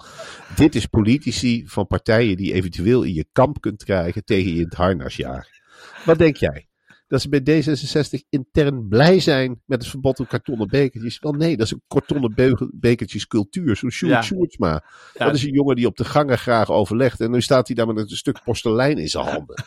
[0.55, 4.65] Dit is politici van partijen die eventueel in je kamp kunt krijgen tegen je in
[4.65, 5.61] het harnasjaar.
[6.05, 6.65] Wat denk jij?
[7.07, 11.19] Dat ze bij D66 intern blij zijn met het verbod op kartonnen bekertjes?
[11.19, 13.75] Wel nee, dat is een kartonnen bekertjes cultuur.
[13.75, 14.21] Zo'n Sjoerd Ja.
[14.21, 14.83] Sjoerdsma.
[15.13, 17.21] Ja, Dat is een jongen die op de gangen graag overlegt.
[17.21, 19.63] En nu staat hij daar met een stuk porselein in zijn handen.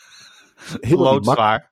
[0.80, 1.70] Helemaal loodzwaar.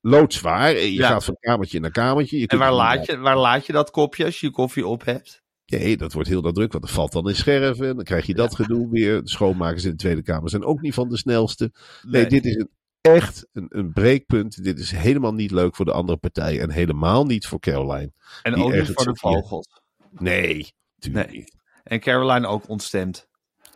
[0.00, 0.76] loodzwaar.
[0.76, 1.08] Je Ja.
[1.08, 2.38] gaat van kamertje naar kamertje.
[2.38, 5.04] Je En waar laat, je, waar laat je dat kopje als je je koffie op
[5.04, 5.42] hebt?
[5.66, 7.88] Nee, dat wordt heel nadruk, want dat valt dan in scherven.
[7.88, 9.22] En dan krijg je dat gedoe weer.
[9.22, 11.72] De schoonmakers in de Tweede Kamer zijn ook niet van de snelste.
[12.02, 14.64] Nee, dit is een, echt een, een breekpunt.
[14.64, 16.60] Dit is helemaal niet leuk voor de andere partijen.
[16.62, 18.12] En helemaal niet voor Caroline.
[18.42, 19.68] En ook niet voor de vogels.
[20.10, 20.72] Nee,
[21.10, 21.26] Nee.
[21.30, 21.54] niet.
[21.84, 23.28] En Caroline ook ontstemd.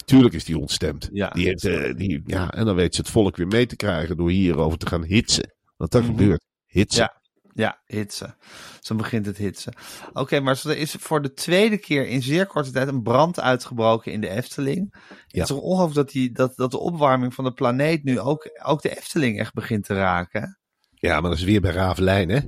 [0.08, 1.08] Tuurlijk is die ontstemd.
[1.12, 1.28] Ja.
[1.28, 4.16] Die heeft, eh, die, ja, en dan weet ze het volk weer mee te krijgen
[4.16, 5.54] door hierover te gaan hitsen.
[5.76, 6.10] Want dat Mhm.
[6.10, 6.40] gebeurt.
[6.66, 7.02] Hitsen.
[7.02, 7.16] Ja.
[7.54, 8.36] Ja, hitsen.
[8.80, 9.72] Zo begint het hitsen.
[10.12, 14.12] Oké, maar er is voor de tweede keer in zeer korte tijd een brand uitgebroken
[14.12, 14.94] in de Efteling.
[15.08, 15.42] Het Ja.
[15.42, 18.82] is toch ongelooflijk dat, die, dat, dat de opwarming van de planeet nu ook, ook
[18.82, 20.58] de Efteling echt begint te raken.
[20.94, 22.40] Ja, maar dat is weer bij Ravelijn, hè?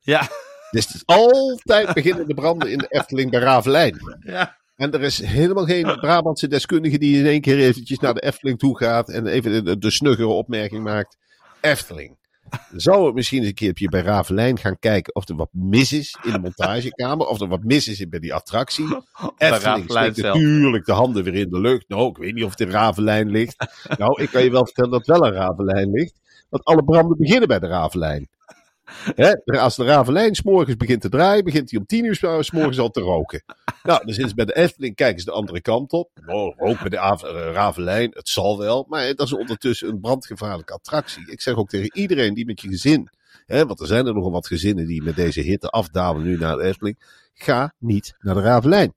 [0.00, 0.28] Ja,
[0.70, 4.18] Dus het is altijd beginnen de branden in de Efteling bij Ravelijn.
[4.20, 4.58] ja.
[4.80, 8.58] En er is helemaal geen Brabantse deskundige die in één keer eventjes naar de Efteling
[8.58, 11.16] toe gaat en even de, de snuggere opmerking maakt.
[11.60, 12.18] Efteling.
[12.72, 16.16] Zou het misschien eens een keertje bij Ravelijn gaan kijken of er wat mis is
[16.22, 18.86] in de montagekamer, of er wat mis is bij die attractie.
[19.36, 21.88] Efteling steekt natuurlijk de handen weer in de lucht.
[21.88, 23.56] Nou, ik weet niet of het in Ravelijn ligt.
[23.98, 26.20] Nou, ik kan je wel vertellen dat het wel een Ravelijn ligt.
[26.48, 28.28] Want alle branden beginnen bij de Ravelijn.
[29.14, 32.78] Hè, als de Ravelijn s'morgens begint te draaien, begint hij om tien uur s- s'morgens
[32.78, 33.42] al te roken.
[33.82, 36.10] Nou, dan zitten ze bij de Efteling, kijken ze de andere kant op.
[36.26, 38.86] Oh, rook bij de eh, Ravelijn, het zal wel.
[38.88, 41.30] Maar dat is ondertussen een brandgevaarlijke attractie.
[41.30, 43.08] Ik zeg ook tegen iedereen die met je gezin,
[43.46, 46.56] hè, want er zijn er nogal wat gezinnen die met deze hitte afdalen nu naar
[46.56, 46.98] de Efteling.
[47.34, 48.94] Ga niet naar de Ravelijn.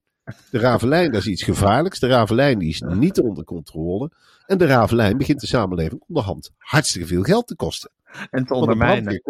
[0.50, 2.00] De Ravelijn, dat is iets gevaarlijks.
[2.00, 4.12] De Ravelijn die is niet onder controle.
[4.46, 7.92] En de Ravelijn begint de samenleving onderhand hartstikke veel geld te kosten.
[8.30, 9.22] En te ondermijnen.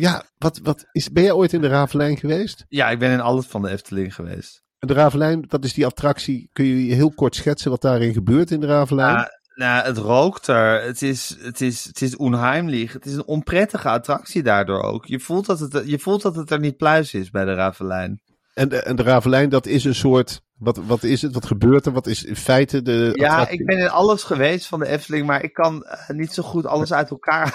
[0.00, 2.64] Ja, wat, wat is, ben jij ooit in de Ravelijn geweest?
[2.68, 4.62] Ja, ik ben in alles van de Efteling geweest.
[4.78, 6.50] De Ravelijn, dat is die attractie.
[6.52, 9.14] Kun je heel kort schetsen wat daarin gebeurt in de Ravelijn?
[9.14, 10.82] Nou, nou, het rookt er.
[10.82, 12.92] Het is, het, is, het is onheimlich.
[12.92, 15.06] Het is een onprettige attractie daardoor ook.
[15.06, 18.20] Je voelt dat het, je voelt dat het er niet pluis is bij de Ravelijn.
[18.54, 20.40] En, de, en de Ravelijn, dat is een soort.
[20.58, 21.34] Wat, wat is het?
[21.34, 21.92] Wat gebeurt er?
[21.92, 23.10] Wat is in feite de.
[23.14, 23.58] Ja, attractie?
[23.58, 26.66] ik ben in alles geweest van de Efteling, maar ik kan eh, niet zo goed
[26.66, 27.54] alles uit elkaar,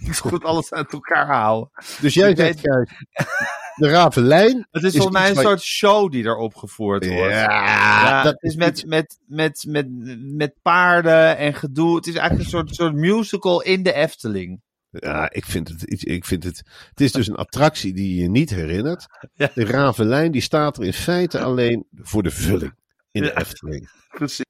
[0.14, 1.70] zo goed alles uit elkaar houden.
[2.00, 2.90] Dus jij ik zegt, kijk,
[3.76, 4.66] de Ravelijn.
[4.70, 7.32] Het is, volgens mij een soort show die er opgevoerd wordt.
[7.32, 9.86] Ja, dat is met, met, met, met,
[10.18, 11.96] met paarden en gedoe.
[11.96, 14.60] Het is eigenlijk een soort, soort musical in de Efteling.
[14.90, 15.92] Ja, ik vind het.
[15.92, 16.62] Ik, ik vind het.
[16.88, 19.06] Het is dus een attractie die je niet herinnert.
[19.54, 22.74] De Ravelijn die staat er in feite alleen voor de vulling
[23.12, 23.36] in de.
[23.36, 23.90] Efteling.
[24.08, 24.44] Precies.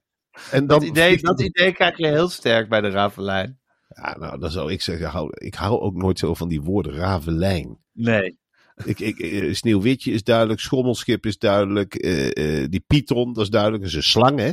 [0.51, 3.60] En dan Dat idee, dat idee krijg je heel sterk bij de Ravelijn.
[4.03, 6.93] Ja, nou, dan zou ik zeggen, hou, ik hou ook nooit zo van die woorden
[6.95, 7.79] Ravelijn.
[7.93, 8.39] Nee.
[8.85, 13.51] Ik, ik, eh, Sneeuwwitje is duidelijk, Schommelschip is duidelijk, eh, eh, die Python, dat is
[13.51, 14.51] duidelijk, dat is een slang, hè?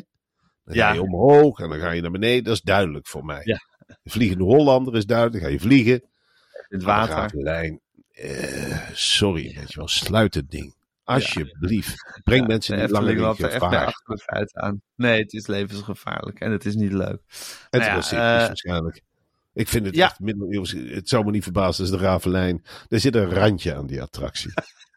[0.64, 0.88] Dan Ja.
[0.88, 3.42] ga je omhoog en dan ga je naar beneden, dat is duidelijk voor mij.
[3.44, 3.60] Ja.
[4.04, 5.94] De Vliegende Hollander is duidelijk, dan ga je vliegen.
[5.94, 7.16] In het water.
[7.16, 7.82] Ravelijn,
[8.94, 10.76] sorry, weet je wel, sluit het ding.
[11.04, 12.22] Alsjeblieft.
[12.24, 14.02] Breng Ja, mensen niet langer in echt gevaar.
[14.16, 14.82] feiten aan.
[14.96, 17.22] Nee, het is levensgevaarlijk en het is niet leuk.
[17.70, 19.02] Het Nou ja, was eh, waarschijnlijk.
[19.58, 20.06] Ik vind het ja.
[20.06, 20.72] echt middeleeuws.
[20.72, 22.64] Het zou me niet verbazen als de Ravelijn.
[22.88, 24.52] Er zit een randje aan die attractie.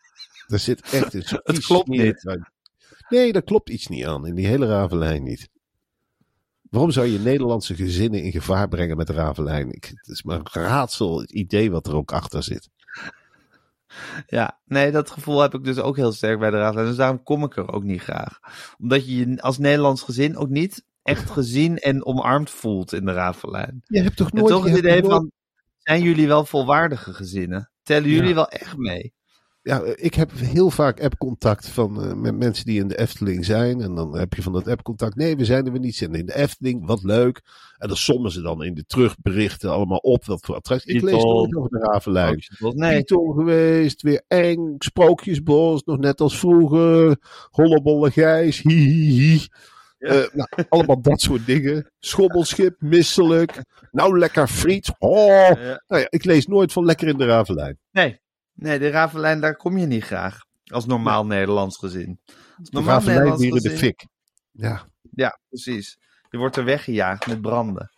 [0.46, 2.23] er zit echt een Het klopt niet.
[2.23, 2.51] randje.
[3.09, 4.27] Nee, daar klopt iets niet aan.
[4.27, 5.49] In die hele Ravelijn niet.
[6.70, 9.73] Waarom zou je Nederlandse gezinnen in gevaar brengen met Ravelijn?
[9.73, 12.68] Ik, het is maar een raadsel, het idee wat er ook achter zit.
[14.27, 16.87] Ja, nee, dat gevoel heb ik dus ook heel sterk bij de Ravelijn.
[16.87, 18.38] Dus daarom kom ik er ook niet graag.
[18.79, 23.13] Omdat je je als Nederlands gezin ook niet echt gezien en omarmd voelt in de
[23.13, 23.83] Ravelijn.
[23.87, 24.51] Je hebt toch En nooit...
[24.53, 25.31] toch het idee nooit- van,
[25.79, 27.71] zijn jullie wel volwaardige gezinnen?
[27.83, 28.35] Tellen jullie Ja.
[28.35, 29.13] wel echt mee?
[29.63, 33.81] Ja, ik heb heel vaak appcontact van eh, met mensen die in de Efteling zijn.
[33.81, 35.17] En dan heb je van dat appcontact.
[35.17, 35.95] Nee, we zijn er weer niet.
[35.97, 37.41] Zijn in de Efteling, wat leuk.
[37.79, 40.25] En dan sommen ze dan in de terugberichten allemaal op.
[40.25, 40.95] Wat voor attracties.
[40.95, 41.35] Ik lees Python.
[41.35, 42.43] nooit over de Ravelijn.
[42.59, 47.17] Nee, Python geweest, weer eng, Sprookjesbos, nog net als vroeger,
[47.51, 49.47] Hollebolle Gijs, hi, hi, hi.
[50.01, 50.09] Ja.
[50.09, 51.91] Eh, nou, allemaal dat soort dingen.
[51.99, 54.93] Schobbelschip, misselijk, nou lekker friet.
[54.99, 55.29] Oh.
[55.29, 55.83] Ja.
[55.87, 57.79] Nou ja, ik lees nooit van lekker in de Ravelijn.
[57.91, 58.21] nee.
[58.53, 60.39] nee, de Ravelijn, daar kom je niet graag.
[60.65, 62.21] Als normaal Nederlands gezin.
[62.27, 64.07] Als De normaal Ravelijn Nederlands weer in de fik.
[64.51, 65.99] Ja, Ja, precies.
[66.31, 67.91] Je wordt er weggejaagd met branden.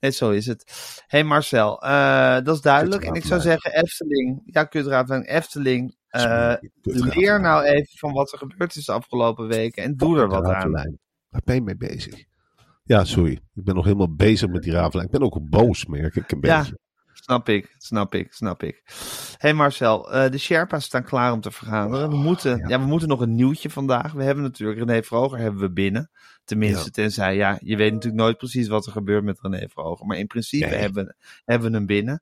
[0.00, 0.72] Net zo is het.
[1.06, 3.04] hey Marcel, eh, dat is duidelijk.
[3.04, 4.42] En ik zou zeggen, Efteling.
[4.44, 5.96] Ja, kutravelijn, Efteling.
[6.08, 9.82] eh, leer nou even van wat er gebeurd is de afgelopen weken.
[9.82, 10.98] En doe er wat aan.
[11.44, 12.24] Je mee bezig?
[12.84, 13.32] Ja, sorry.
[13.32, 15.06] Ik ben nog helemaal bezig met die Ravelijn.
[15.06, 16.58] Ik ben ook boos, merk ik een Ja.
[16.58, 16.78] beetje.
[17.12, 18.82] Snap ik, snap ik, snap ik.
[19.38, 22.10] hey Marcel, eh, de Sherpa's staan klaar om te vergaderen.
[22.10, 22.68] We moeten, ja.
[22.68, 22.80] ja.
[22.80, 24.12] we moeten nog een nieuwtje vandaag.
[24.12, 26.10] We hebben natuurlijk René Vroger hebben we binnen.
[26.44, 26.90] Tenminste, Ja.
[26.90, 30.06] tenzij, ja, je weet natuurlijk nooit precies wat er gebeurt met René Vroger.
[30.06, 30.78] Maar in principe Nee.
[30.78, 32.20] hebben, hebben we hem binnen.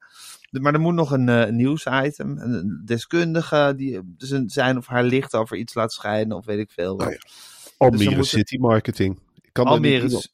[0.50, 2.38] Maar er moet nog een eh, nieuwsitem.
[2.38, 4.14] Een deskundige die
[4.46, 6.96] zijn of haar licht over iets laat schijnen of weet ik veel.
[6.96, 7.06] wat.
[7.06, 7.18] Oh ja.
[7.76, 9.18] Almere moeten- City Marketing.
[9.52, 10.32] Kan er Almere is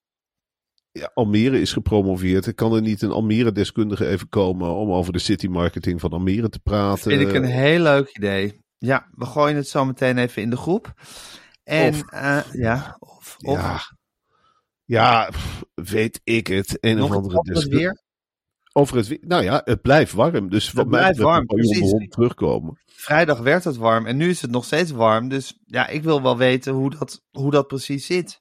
[0.92, 2.46] ja, Almere is gepromoveerd.
[2.46, 6.48] Er kan er niet een Almere-deskundige even komen om over de city marketing van Almere
[6.48, 7.10] te praten?
[7.10, 8.60] Vind ik een heel leuk idee.
[8.78, 10.92] Ja, we gooien het zo meteen even in de groep.
[11.62, 13.80] En Of- eh, ja, of, of Ja,
[14.84, 15.30] ja
[15.74, 16.76] weet ik het.
[16.80, 18.02] Een nog of andere deskundige.
[18.72, 19.18] Over het.
[19.20, 20.48] Nou ja, het blijft warm.
[20.48, 22.80] Dus wat mij warm, onderhand terugkomen.
[22.86, 25.28] Vrijdag werd het warm en nu is het nog steeds warm.
[25.28, 28.40] Dus ja, ik wil wel weten hoe dat, hoe dat precies zit.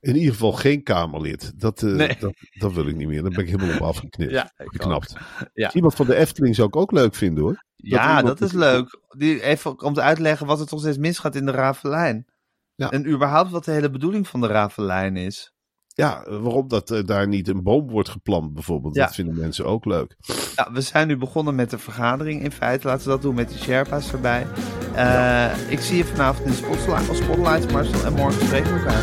[0.00, 1.52] In ieder geval geen Kamerlid.
[1.60, 2.16] Dat, eh, Nee.
[2.18, 3.22] dat, dat wil ik niet meer.
[3.22, 4.30] Daar ben ik helemaal op afgeknipt.
[4.30, 5.14] Ja, geknapt.
[5.52, 5.72] Ja.
[5.72, 7.64] Iemand van de Efteling zou ik ook leuk vinden hoor.
[7.76, 9.00] Ja, dat is leuk.
[9.08, 12.26] Die even om te uitleggen wat er toch steeds misgaat in de Ravelijn.
[12.74, 12.90] Ja.
[12.90, 15.53] En überhaupt wat de hele bedoeling van de Ravelijn is.
[15.96, 18.94] Ja, waarom dat eh, daar niet een boom wordt geplant bijvoorbeeld.
[18.94, 19.04] Ja.
[19.04, 20.16] Dat vinden mensen ook leuk.
[20.56, 22.86] Ja, we zijn nu begonnen met de vergadering in feite.
[22.86, 24.46] Laten we dat doen met de Sherpa's erbij.
[24.94, 28.04] Eh, Ik zie je vanavond in de Spotlight, Spotlight Marcel.
[28.04, 29.02] En morgen spreken we elkaar.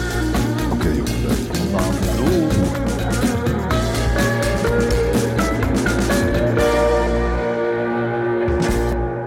[0.72, 1.50] Oké jongen, leuk.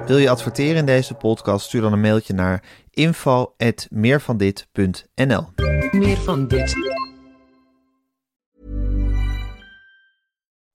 [0.07, 1.67] Wil je adverteren in deze podcast?
[1.67, 5.47] Stuur dan een mailtje naar info.meervandit.nl
[5.93, 6.75] Meer van dit.